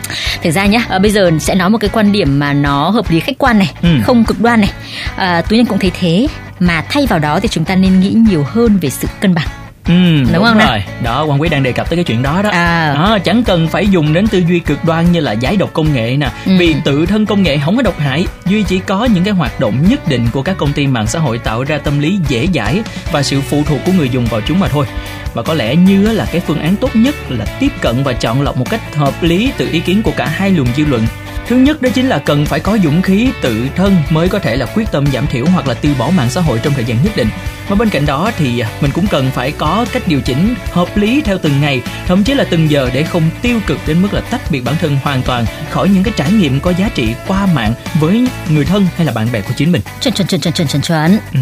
Thực 0.43 0.51
ra 0.51 0.67
nhá, 0.67 0.85
à, 0.89 0.99
bây 0.99 1.11
giờ 1.11 1.31
sẽ 1.41 1.55
nói 1.55 1.71
một 1.71 1.79
cái 1.79 1.91
quan 1.93 2.13
điểm 2.13 2.39
mà 2.39 2.53
nó 2.53 2.91
hợp 2.91 3.11
lý 3.11 3.21
khách 3.21 3.39
quan 3.39 3.59
này, 3.59 3.71
ừ. 3.83 3.89
không 4.05 4.25
cực 4.25 4.41
đoan 4.41 4.61
này. 4.61 4.71
À, 5.17 5.43
Tú 5.49 5.57
Nhân 5.57 5.67
cũng 5.67 5.79
thấy 5.79 5.91
thế 6.01 6.27
mà 6.61 6.85
thay 6.89 7.07
vào 7.07 7.19
đó 7.19 7.41
thì 7.41 7.49
chúng 7.49 7.65
ta 7.65 7.75
nên 7.75 8.01
nghĩ 8.01 8.17
nhiều 8.29 8.45
hơn 8.49 8.79
về 8.83 8.91
sự 8.91 9.09
cân 9.21 9.35
bằng 9.35 9.49
Ừ, 9.89 9.95
đúng, 9.95 10.33
đúng 10.33 10.45
không 10.45 10.59
rồi. 10.59 10.67
Nào? 10.67 10.81
Đó, 11.03 11.25
quan 11.25 11.41
quý 11.41 11.49
đang 11.49 11.63
đề 11.63 11.73
cập 11.73 11.91
tới 11.91 11.97
cái 11.97 12.05
chuyện 12.05 12.23
đó 12.23 12.43
đó. 12.43 12.51
À. 12.51 12.95
đó. 12.95 13.19
Chẳng 13.25 13.43
cần 13.43 13.69
phải 13.69 13.87
dùng 13.87 14.13
đến 14.13 14.27
tư 14.27 14.43
duy 14.49 14.59
cực 14.59 14.85
đoan 14.85 15.13
như 15.13 15.21
là 15.21 15.33
giải 15.33 15.57
độc 15.57 15.73
công 15.73 15.95
nghệ 15.95 16.17
nè. 16.17 16.31
Ừ. 16.47 16.53
Vì 16.59 16.75
tự 16.85 17.07
thân 17.07 17.27
công 17.27 17.43
nghệ 17.43 17.59
không 17.65 17.77
có 17.77 17.83
độc 17.83 17.99
hại. 17.99 18.27
Duy 18.47 18.63
chỉ 18.63 18.79
có 18.79 19.05
những 19.05 19.25
cái 19.25 19.35
hoạt 19.35 19.61
động 19.61 19.75
nhất 19.89 20.09
định 20.09 20.27
của 20.33 20.43
các 20.43 20.57
công 20.59 20.73
ty 20.73 20.87
mạng 20.87 21.07
xã 21.07 21.19
hội 21.19 21.39
tạo 21.39 21.65
ra 21.65 21.79
tâm 21.79 21.99
lý 21.99 22.19
dễ 22.29 22.47
dãi 22.55 22.83
và 23.13 23.23
sự 23.23 23.41
phụ 23.41 23.63
thuộc 23.67 23.79
của 23.87 23.93
người 23.93 24.09
dùng 24.09 24.27
vào 24.27 24.41
chúng 24.41 24.61
mà 24.61 24.69
thôi. 24.69 24.87
Và 25.35 25.43
có 25.43 25.55
lẽ 25.55 25.77
như 25.77 26.13
là 26.13 26.27
cái 26.33 26.41
phương 26.41 26.61
án 26.61 26.77
tốt 26.77 26.91
nhất 26.97 27.15
là 27.29 27.45
tiếp 27.61 27.73
cận 27.81 28.03
và 28.05 28.13
chọn 28.13 28.43
lọc 28.43 28.57
một 28.57 28.71
cách 28.71 28.97
hợp 28.97 29.23
lý 29.23 29.53
từ 29.57 29.69
ý 29.73 29.81
kiến 29.81 30.03
của 30.03 30.13
cả 30.17 30.27
hai 30.27 30.51
luồng 30.51 30.69
dư 30.77 30.85
luận 30.85 31.03
Thứ 31.49 31.57
nhất 31.57 31.83
đó 31.83 31.89
chính 31.95 32.09
là 32.09 32.19
cần 32.19 32.47
phải 32.47 32.61
có 32.61 32.79
dũng 32.85 33.03
khí 33.03 33.29
tự 33.43 33.67
thân 33.77 33.97
mới 34.11 34.29
có 34.29 34.39
thể 34.39 34.57
là 34.57 34.67
quyết 34.75 34.85
tâm 34.93 35.07
giảm 35.13 35.27
thiểu 35.27 35.45
hoặc 35.55 35.67
là 35.67 35.75
từ 35.75 35.91
bỏ 35.99 36.11
mạng 36.17 36.31
xã 36.31 36.41
hội 36.41 36.61
trong 36.63 36.73
thời 36.73 36.85
gian 36.85 36.99
nhất 37.05 37.13
định. 37.17 37.29
Và 37.69 37.77
bên 37.77 37.91
cạnh 37.91 38.07
đó 38.07 38.31
thì 38.39 38.59
à, 38.59 38.69
mình 38.81 38.91
cũng 38.95 39.07
cần 39.07 39.31
phải 39.35 39.53
có 39.53 39.87
cách 39.93 40.03
điều 40.09 40.21
chỉnh 40.21 40.55
hợp 40.73 40.97
lý 40.97 41.23
theo 41.25 41.39
từng 41.43 41.61
ngày, 41.61 41.83
thậm 42.07 42.25
chí 42.25 42.35
là 42.35 42.45
từng 42.51 42.71
giờ 42.71 42.91
để 42.95 43.03
không 43.03 43.23
tiêu 43.43 43.61
cực 43.67 43.79
đến 43.87 44.03
mức 44.03 44.15
là 44.15 44.21
tách 44.21 44.51
biệt 44.51 44.61
bản 44.61 44.75
thân 44.81 44.99
hoàn 45.03 45.23
toàn 45.23 45.47
khỏi 45.71 45.89
những 45.89 46.03
cái 46.03 46.15
trải 46.17 46.33
nghiệm 46.33 46.61
có 46.61 46.71
giá 46.71 46.89
trị 46.95 47.15
qua 47.27 47.47
mạng 47.47 47.75
với 48.01 48.29
người 48.51 48.65
thân 48.65 48.87
hay 48.97 49.07
là 49.07 49.13
bạn 49.13 49.29
bè 49.33 49.41
của 49.41 49.53
chính 49.57 49.73
mình. 49.73 49.81
Chuẩn 50.01 50.15
chuẩn 50.15 50.29
chuẩn 50.29 50.41
chuẩn 50.41 50.55
chuẩn 50.55 50.69
chuẩn 50.69 50.83
chuẩn. 50.83 51.19
Ừ. 51.35 51.41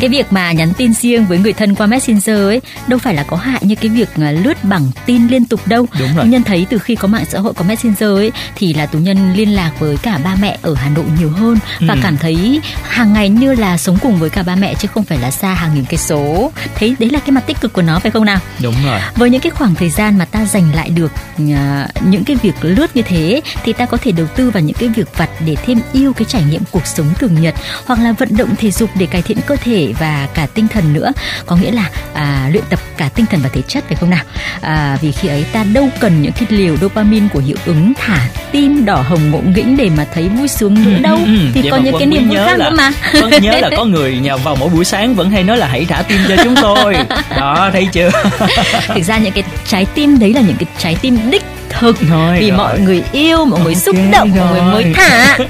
Cái 0.00 0.10
việc 0.10 0.32
mà 0.32 0.52
nhắn 0.52 0.72
tin 0.76 0.92
riêng 0.94 1.26
với 1.26 1.38
người 1.38 1.52
thân 1.52 1.74
qua 1.74 1.86
Messenger 1.86 2.36
ấy 2.36 2.60
đâu 2.86 2.98
phải 2.98 3.14
là 3.14 3.22
có 3.22 3.36
hại 3.36 3.60
như 3.64 3.74
cái 3.74 3.88
việc 3.88 4.08
à, 4.16 4.30
lướt 4.30 4.64
bằng 4.64 4.90
tin 5.06 5.28
liên 5.28 5.44
tục 5.44 5.66
đâu. 5.66 5.86
Đúng 5.98 6.16
rồi. 6.16 6.26
Nhân 6.26 6.42
thấy 6.42 6.66
từ 6.70 6.78
khi 6.78 6.94
có 6.94 7.08
mạng 7.08 7.24
xã 7.28 7.38
hội 7.38 7.54
có 7.54 7.64
Messenger 7.64 8.10
ấy 8.10 8.32
thì 8.54 8.74
là 8.74 8.86
tú 8.86 8.98
nhân 8.98 9.32
liên 9.32 9.54
lạc 9.54 9.70
với 9.78 9.96
cả 9.96 10.18
ba 10.24 10.36
mẹ 10.40 10.58
ở 10.62 10.74
Hà 10.74 10.88
Nội 10.88 11.04
nhiều 11.18 11.30
hơn 11.30 11.58
và 11.80 11.94
ừ. 11.94 12.00
cảm 12.02 12.16
thấy 12.16 12.60
hàng 12.88 13.12
ngày 13.12 13.28
như 13.28 13.54
là 13.54 13.76
sống 13.76 13.98
cùng 14.02 14.18
với 14.18 14.30
cả 14.30 14.42
ba 14.42 14.54
mẹ 14.54 14.74
chứ 14.74 14.88
không 14.88 15.04
phải 15.04 15.18
là 15.18 15.30
xa 15.30 15.54
hàng 15.54 15.67
hàng 15.68 15.76
nghìn 15.76 15.84
cây 15.84 15.98
số. 15.98 16.52
Thấy 16.74 16.96
đấy 16.98 17.10
là 17.10 17.18
cái 17.18 17.30
mặt 17.30 17.44
tích 17.46 17.60
cực 17.60 17.72
của 17.72 17.82
nó 17.82 17.98
phải 17.98 18.10
không 18.10 18.24
nào? 18.24 18.38
Đúng 18.62 18.74
rồi. 18.84 19.00
Với 19.16 19.30
những 19.30 19.40
cái 19.40 19.50
khoảng 19.50 19.74
thời 19.74 19.90
gian 19.90 20.18
mà 20.18 20.24
ta 20.24 20.44
dành 20.44 20.72
lại 20.74 20.90
được 20.90 21.12
uh, 21.42 22.04
những 22.04 22.24
cái 22.24 22.36
việc 22.42 22.54
lướt 22.62 22.96
như 22.96 23.02
thế 23.02 23.40
thì 23.64 23.72
ta 23.72 23.86
có 23.86 23.96
thể 23.96 24.12
đầu 24.12 24.26
tư 24.36 24.50
vào 24.50 24.62
những 24.62 24.76
cái 24.76 24.88
việc 24.88 25.16
vặt 25.16 25.30
để 25.46 25.56
thêm 25.66 25.80
yêu 25.92 26.12
cái 26.12 26.24
trải 26.24 26.42
nghiệm 26.42 26.62
cuộc 26.70 26.86
sống 26.86 27.06
thường 27.18 27.40
nhật 27.40 27.54
hoặc 27.86 27.98
là 28.00 28.12
vận 28.12 28.36
động 28.36 28.56
thể 28.56 28.70
dục 28.70 28.90
để 28.94 29.06
cải 29.06 29.22
thiện 29.22 29.38
cơ 29.46 29.56
thể 29.56 29.92
và 29.98 30.28
cả 30.34 30.46
tinh 30.54 30.68
thần 30.68 30.92
nữa. 30.92 31.12
Có 31.46 31.56
nghĩa 31.56 31.70
là 31.70 31.90
à, 32.14 32.48
luyện 32.52 32.64
tập 32.70 32.78
cả 32.96 33.08
tinh 33.14 33.26
thần 33.26 33.40
và 33.42 33.48
thể 33.48 33.62
chất 33.62 33.84
phải 33.88 33.96
không 33.96 34.10
nào? 34.10 34.24
À, 34.60 34.98
vì 35.00 35.12
khi 35.12 35.28
ấy 35.28 35.44
ta 35.52 35.64
đâu 35.64 35.88
cần 36.00 36.22
những 36.22 36.32
cái 36.32 36.46
liều 36.50 36.76
dopamine 36.76 37.28
của 37.32 37.40
hiệu 37.40 37.56
ứng 37.66 37.92
thả 37.96 38.28
tim 38.52 38.84
đỏ 38.84 39.04
hồng 39.08 39.30
ngộ 39.30 39.40
nghĩnh 39.40 39.76
để 39.76 39.90
mà 39.96 40.06
thấy 40.14 40.28
vui 40.28 40.48
sướng 40.48 40.74
nữa 40.74 40.96
ừ, 40.96 41.02
đâu. 41.02 41.16
Ừ, 41.16 41.24
ừ. 41.24 41.50
thì 41.54 41.62
Vậy 41.62 41.70
có 41.70 41.76
những 41.76 41.94
cái 41.98 42.06
niềm 42.06 42.28
vui 42.28 42.36
khác 42.36 42.58
là, 42.58 42.70
nữa 42.70 42.76
mà. 42.76 42.92
vâng 43.12 43.30
nhớ 43.42 43.58
là 43.60 43.70
có 43.76 43.84
người 43.84 44.18
nhà 44.18 44.36
vào 44.36 44.56
mỗi 44.56 44.68
buổi 44.68 44.84
sáng 44.84 45.14
vẫn 45.14 45.30
hay 45.30 45.42
nói 45.42 45.56
là 45.58 45.66
hãy 45.66 45.84
thả 45.84 46.02
tim 46.02 46.18
cho 46.28 46.36
chúng 46.44 46.54
tôi. 46.62 46.94
Đó 47.36 47.70
thấy 47.72 47.88
chưa? 47.92 48.10
Thực 48.94 49.02
ra 49.02 49.18
những 49.18 49.32
cái 49.32 49.44
trái 49.66 49.86
tim 49.94 50.18
đấy 50.18 50.32
là 50.32 50.40
những 50.40 50.56
cái 50.56 50.66
trái 50.78 50.96
tim 51.00 51.30
đích 51.30 51.42
thực. 51.68 51.96
Thôi, 52.08 52.38
vì 52.40 52.50
rồi. 52.50 52.58
mọi 52.58 52.80
người 52.80 53.02
yêu 53.12 53.44
mọi 53.44 53.60
người 53.60 53.74
okay, 53.74 53.82
xúc 53.82 53.96
động 54.12 54.32
rồi. 54.36 54.46
mọi 54.46 54.52
người 54.52 54.72
mới 54.72 54.92
thả. 54.94 55.38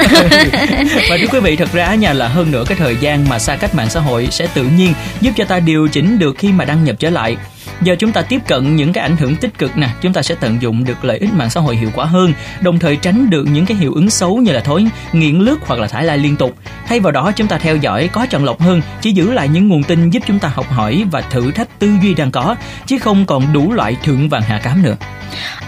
Và 1.11 1.16
thưa 1.21 1.26
quý 1.32 1.40
vị 1.40 1.56
thật 1.56 1.73
ra 1.73 1.94
nhà 1.94 2.12
là 2.12 2.28
hơn 2.28 2.50
nữa 2.50 2.64
cái 2.68 2.78
thời 2.78 2.97
gian 2.97 3.28
mà 3.28 3.38
xa 3.38 3.56
cách 3.56 3.75
mạng 3.75 3.90
xã 3.90 4.00
hội 4.00 4.28
sẽ 4.30 4.47
tự 4.54 4.62
nhiên 4.62 4.92
giúp 5.21 5.30
cho 5.37 5.44
ta 5.44 5.61
điều 5.61 5.88
chỉnh 5.88 6.18
được 6.18 6.37
khi 6.38 6.52
mà 6.52 6.64
đăng 6.64 6.85
nhập 6.85 6.97
trở 6.99 7.11
lại 7.11 7.37
Giờ 7.82 7.97
chúng 7.99 8.12
ta 8.12 8.23
tiếp 8.23 8.40
cận 8.47 8.76
những 8.76 8.92
cái 8.92 9.02
ảnh 9.02 9.16
hưởng 9.16 9.37
tích 9.37 9.58
cực 9.58 9.76
nè, 9.76 9.88
chúng 10.00 10.12
ta 10.12 10.23
sẽ 10.23 10.35
tận 10.35 10.62
dụng 10.62 10.85
được 10.85 11.04
lợi 11.04 11.18
ích 11.18 11.35
mạng 11.35 11.50
xã 11.50 11.61
hội 11.61 11.76
hiệu 11.76 11.90
quả 11.94 12.04
hơn, 12.04 12.32
đồng 12.61 12.78
thời 12.78 12.97
tránh 12.97 13.30
được 13.30 13.44
những 13.52 13.66
cái 13.66 13.76
hiệu 13.76 13.94
ứng 13.94 14.11
xấu 14.11 14.37
như 14.37 14.52
là 14.52 14.61
thói 14.61 14.87
nghiện 15.12 15.38
lướt 15.38 15.56
hoặc 15.66 15.80
là 15.80 15.87
thải 15.87 16.04
like 16.04 16.16
liên 16.16 16.37
tục. 16.37 16.54
Thay 16.87 17.00
vào 17.00 17.12
đó 17.12 17.32
chúng 17.37 17.47
ta 17.47 17.58
theo 17.58 17.76
dõi 17.76 18.08
có 18.12 18.26
chọn 18.26 18.44
lọc 18.44 18.61
hơn, 18.61 18.82
chỉ 19.00 19.12
giữ 19.12 19.32
lại 19.32 19.49
những 19.49 19.68
nguồn 19.68 19.82
tin 19.82 20.11
giúp 20.11 20.23
chúng 20.26 20.38
ta 20.38 20.49
học 20.49 20.70
hỏi 20.70 21.04
và 21.11 21.20
thử 21.20 21.50
thách 21.50 21.78
tư 21.78 21.90
duy 22.02 22.14
đang 22.14 22.30
có, 22.30 22.56
chứ 22.87 22.99
không 22.99 23.26
còn 23.26 23.52
đủ 23.52 23.73
loại 23.73 23.97
thượng 24.04 24.28
vàng 24.28 24.42
hạ 24.42 24.58
cám 24.58 24.82
nữa 24.82 24.97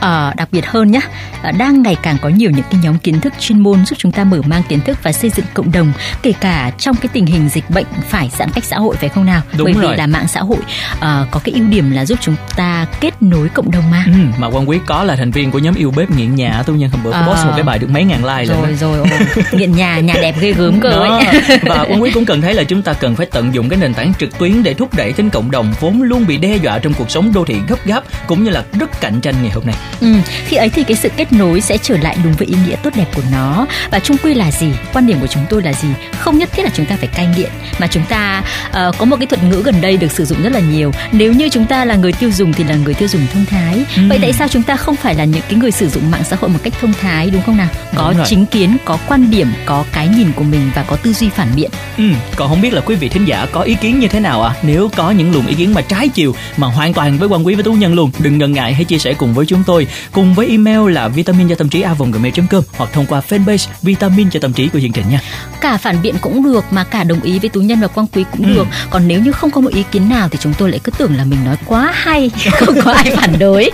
à, 0.01 0.35
đặc 0.37 0.49
biệt 0.53 0.67
hơn 0.67 0.91
nhé 0.91 1.01
à, 1.43 1.53
đang 1.53 1.83
ngày 1.83 1.97
càng 2.03 2.17
có 2.23 2.29
nhiều 2.29 2.51
những 2.51 2.65
cái 2.71 2.81
nhóm 2.83 2.99
kiến 2.99 3.21
thức 3.21 3.33
chuyên 3.41 3.59
môn 3.61 3.87
giúp 3.87 3.97
chúng 3.99 4.13
ta 4.13 4.25
mở 4.25 4.43
mang 4.47 4.63
kiến 4.69 4.81
thức 4.81 4.99
và 5.03 5.13
xây 5.13 5.31
dựng 5.31 5.47
cộng 5.55 5.73
đồng 5.73 5.93
kể 6.23 6.33
cả 6.41 6.73
trong 6.79 6.97
cái 6.97 7.09
tình 7.13 7.27
hình 7.27 7.49
dịch 7.49 7.71
bệnh 7.71 7.87
phải 8.09 8.31
giãn 8.39 8.51
cách 8.51 8.65
xã 8.65 8.79
hội 8.79 8.97
phải 8.97 9.09
không 9.09 9.25
nào 9.25 9.43
Đúng 9.57 9.65
bởi 9.65 9.73
rồi. 9.73 9.91
vì 9.91 9.97
là 9.97 10.07
mạng 10.07 10.29
xã 10.29 10.41
hội 10.41 10.59
à, 11.01 11.27
có 11.31 11.41
cái 11.45 11.55
ưu 11.55 11.67
điểm 11.69 11.91
là 11.91 12.00
là 12.01 12.07
giúp 12.07 12.19
chúng 12.23 12.37
ta 12.57 12.87
kết 13.01 13.23
nối 13.23 13.49
cộng 13.49 13.71
đồng 13.71 13.91
mà. 13.91 14.05
Ừ, 14.07 14.13
mà 14.39 14.47
quan 14.47 14.69
quý 14.69 14.79
có 14.87 15.05
là 15.05 15.17
thành 15.17 15.31
viên 15.31 15.51
của 15.51 15.59
nhóm 15.59 15.75
yêu 15.75 15.93
bếp 15.97 16.11
nghiện 16.11 16.35
nhà 16.35 16.63
tôi 16.67 16.79
nhân 16.79 16.91
hôm 16.91 17.03
bữa 17.03 17.13
à, 17.13 17.27
post 17.27 17.47
một 17.47 17.53
cái 17.55 17.63
bài 17.63 17.79
được 17.79 17.91
mấy 17.91 18.05
ngàn 18.05 18.25
like 18.25 18.45
rồi 18.45 18.75
rồi 18.81 18.99
rồi 18.99 19.07
nghiện 19.53 19.73
nhà 19.73 20.01
nhà 20.01 20.15
đẹp 20.23 20.35
ghê 20.41 20.53
gớm 20.53 20.81
cơ 20.81 20.89
ấy. 20.89 21.25
Và 21.63 21.85
quan 21.89 22.03
quý 22.03 22.11
cũng 22.11 22.25
cần 22.25 22.41
thấy 22.41 22.55
là 22.55 22.65
chúng 22.65 22.83
ta 22.83 22.93
cần 22.93 23.17
phải 23.17 23.27
tận 23.27 23.55
dụng 23.55 23.69
cái 23.69 23.79
nền 23.79 23.95
tảng 23.95 24.13
trực 24.19 24.39
tuyến 24.39 24.63
để 24.63 24.75
thúc 24.75 24.95
đẩy 24.97 25.13
tính 25.13 25.31
cộng 25.31 25.51
đồng 25.51 25.73
vốn 25.81 26.03
luôn 26.03 26.27
bị 26.27 26.39
đe 26.39 26.57
dọa 26.57 26.79
trong 26.79 26.93
cuộc 26.95 27.11
sống 27.11 27.33
đô 27.33 27.45
thị 27.45 27.57
gấp 27.69 27.87
gáp 27.87 28.05
cũng 28.27 28.45
như 28.45 28.51
là 28.51 28.65
rất 28.81 29.01
cạnh 29.01 29.21
tranh 29.21 29.35
ngày 29.43 29.51
hôm 29.51 29.67
nay. 29.67 29.75
Ừ, 30.01 30.15
khi 30.47 30.57
ấy 30.57 30.69
thì 30.69 30.85
cái 30.85 30.97
sự 30.97 31.09
kết 31.17 31.33
nối 31.33 31.61
sẽ 31.61 31.79
trở 31.79 31.97
lại 31.97 32.17
đúng 32.25 32.33
với 32.33 32.47
ý 32.47 32.55
nghĩa 32.67 32.77
tốt 32.77 32.91
đẹp 32.97 33.07
của 33.15 33.23
nó. 33.33 33.67
Và 33.91 33.99
chung 33.99 34.17
quy 34.23 34.35
là 34.35 34.51
gì? 34.51 34.73
Quan 34.93 35.07
điểm 35.07 35.21
của 35.21 35.27
chúng 35.27 35.43
tôi 35.51 35.63
là 35.63 35.73
gì? 35.73 35.89
Không 36.19 36.39
nhất 36.39 36.49
thiết 36.53 36.63
là 36.63 36.71
chúng 36.75 36.87
ta 36.87 36.97
phải 36.97 37.09
cai 37.09 37.29
nghiện 37.37 37.51
mà 37.79 37.87
chúng 37.87 38.05
ta 38.09 38.43
uh, 38.69 38.99
có 38.99 39.05
một 39.05 39.17
cái 39.21 39.27
thuật 39.27 39.45
ngữ 39.45 39.63
gần 39.65 39.81
đây 39.81 39.97
được 39.97 40.13
sử 40.13 40.25
dụng 40.25 40.43
rất 40.43 40.53
là 40.53 40.61
nhiều. 40.61 40.93
Nếu 41.13 41.33
như 41.33 41.49
chúng 41.49 41.67
ta 41.67 41.85
là 41.91 41.97
người 41.97 42.13
tiêu 42.13 42.31
dùng 42.31 42.53
thì 42.53 42.65
là 42.65 42.77
người 42.77 42.95
tiêu 42.95 43.09
dùng 43.09 43.27
thông 43.33 43.45
thái. 43.47 43.85
Ừ. 43.97 44.03
vậy 44.09 44.19
tại 44.23 44.33
sao 44.33 44.49
chúng 44.49 44.63
ta 44.63 44.77
không 44.77 44.97
phải 44.97 45.15
là 45.15 45.25
những 45.25 45.43
cái 45.49 45.59
người 45.59 45.71
sử 45.71 45.89
dụng 45.89 46.11
mạng 46.11 46.25
xã 46.25 46.37
hội 46.41 46.51
một 46.51 46.59
cách 46.63 46.73
thông 46.81 46.93
thái 47.01 47.31
đúng 47.31 47.43
không 47.43 47.57
nào? 47.57 47.69
Có 47.97 48.15
chính 48.27 48.47
kiến 48.47 48.77
có 48.85 48.99
quan 49.09 49.31
điểm 49.31 49.53
có 49.67 49.85
cái 49.93 50.09
nhìn 50.09 50.33
của 50.33 50.45
mình 50.45 50.71
và 50.75 50.83
có 50.83 50.97
tư 50.97 51.13
duy 51.13 51.29
phản 51.29 51.49
biện. 51.57 51.71
Ừ 51.97 52.05
còn 52.37 52.49
không 52.49 52.61
biết 52.61 52.73
là 52.73 52.81
quý 52.81 52.95
vị 52.95 53.09
thính 53.09 53.25
giả 53.25 53.47
có 53.53 53.61
ý 53.61 53.75
kiến 53.75 53.99
như 54.01 54.09
thế 54.09 54.21
nào 54.21 54.43
ạ? 54.43 54.55
À? 54.57 54.59
nếu 54.63 54.91
có 54.97 55.11
những 55.11 55.33
luồng 55.33 55.47
ý 55.47 55.55
kiến 55.55 55.75
mà 55.75 55.81
trái 55.81 56.09
chiều 56.09 56.35
mà 56.57 56.67
hoàn 56.67 56.93
toàn 56.93 57.19
với 57.19 57.29
quan 57.29 57.47
quý 57.47 57.55
với 57.55 57.65
tú 57.65 57.73
nhân 57.73 57.95
luôn 57.95 58.11
đừng 58.19 58.39
ngần 58.39 58.53
ngại 58.53 58.75
hãy 58.75 58.85
chia 58.85 58.99
sẻ 58.99 59.15
cùng 59.15 59.35
với 59.35 59.47
chúng 59.47 59.63
tôi. 59.67 59.87
Cùng 60.13 60.35
với 60.35 60.49
email 60.49 60.91
là 60.91 61.09
vitamin 61.09 61.49
cho 61.49 61.55
tâm 61.55 61.69
trí 61.69 61.81
a 61.81 61.95
gmail 62.13 62.35
com 62.51 62.63
hoặc 62.77 62.91
thông 62.93 63.07
qua 63.07 63.23
fanpage 63.29 63.69
vitamin 63.83 64.31
cho 64.31 64.41
tâm 64.41 64.53
trí 64.53 64.69
của 64.69 64.81
chương 64.81 64.93
trình 64.93 65.05
nha. 65.11 65.21
Cả 65.61 65.77
phản 65.77 66.03
biện 66.03 66.15
cũng 66.21 66.45
được 66.45 66.65
mà 66.71 66.85
cả 66.85 67.05
đồng 67.05 67.21
ý 67.21 67.39
với 67.39 67.51
tú 67.51 67.61
nhân 67.61 67.81
và 67.81 67.87
quang 67.87 68.07
quý 68.07 68.25
cũng 68.33 68.47
ừ. 68.47 68.55
được. 68.55 68.67
Còn 68.91 69.09
nếu 69.09 69.21
như 69.21 69.33
không 69.33 69.51
có 69.51 69.61
một 69.61 69.71
ý 69.73 69.85
kiến 69.93 70.09
nào 70.09 70.29
thì 70.29 70.39
chúng 70.43 70.55
tôi 70.59 70.71
lại 70.71 70.81
cứ 70.85 70.93
tưởng 70.99 71.17
là 71.17 71.25
mình 71.25 71.45
nói 71.45 71.57
quá 71.67 71.80
hay 71.95 72.31
không 72.53 72.75
có 72.85 72.93
ai 72.93 73.11
phản 73.17 73.39
đối. 73.39 73.71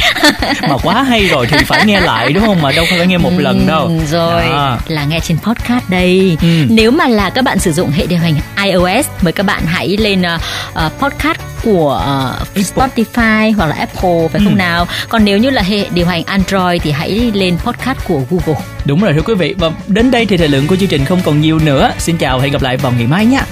Mà 0.63 0.77
quá 0.83 1.03
hay 1.03 1.27
rồi 1.27 1.47
thì 1.47 1.57
phải 1.65 1.87
nghe 1.87 2.01
lại 2.01 2.33
đúng 2.33 2.47
không? 2.47 2.63
Mà 2.63 2.73
đâu 2.73 2.85
phải 2.91 3.07
nghe 3.07 3.19
một 3.19 3.33
ừ, 3.37 3.43
lần 3.43 3.67
đâu. 3.67 3.91
rồi 4.11 4.43
à. 4.43 4.79
là 4.89 5.05
nghe 5.05 5.21
trên 5.21 5.39
podcast 5.39 5.89
đây. 5.89 6.37
Ừ. 6.43 6.49
nếu 6.69 6.91
mà 6.91 7.07
là 7.07 7.31
các 7.31 7.45
bạn 7.45 7.59
sử 7.59 7.73
dụng 7.73 7.91
hệ 7.91 8.07
điều 8.07 8.19
hành 8.19 8.35
iOS 8.65 9.07
mời 9.23 9.33
các 9.33 9.47
bạn 9.47 9.63
hãy 9.67 9.89
lên 9.89 10.23
uh, 10.23 10.93
podcast 10.99 11.39
của 11.63 12.03
uh, 12.55 12.59
Spotify 12.59 13.55
hoặc 13.57 13.67
là 13.67 13.75
Apple 13.75 14.29
phải 14.33 14.41
ừ. 14.41 14.45
không 14.45 14.57
nào? 14.57 14.87
Còn 15.09 15.25
nếu 15.25 15.39
như 15.39 15.51
là 15.51 15.63
hệ 15.63 15.87
điều 15.95 16.07
hành 16.07 16.23
Android 16.25 16.83
thì 16.83 16.91
hãy 16.91 17.31
lên 17.35 17.59
podcast 17.59 17.99
của 18.09 18.21
Google. 18.31 18.63
Đúng 18.85 19.01
rồi 19.01 19.13
thưa 19.13 19.23
quý 19.23 19.35
vị. 19.35 19.55
Và 19.59 19.71
đến 19.87 20.11
đây 20.11 20.27
thì 20.27 20.37
thời 20.37 20.49
lượng 20.49 20.67
của 20.67 20.77
chương 20.77 20.89
trình 20.89 21.05
không 21.05 21.21
còn 21.25 21.41
nhiều 21.41 21.59
nữa. 21.59 21.91
Xin 21.99 22.17
chào 22.17 22.39
hẹn 22.39 22.53
gặp 22.53 22.63
lại 22.63 22.77
vào 22.77 22.93
ngày 22.93 23.07
mai 23.07 23.27
nha 23.27 23.45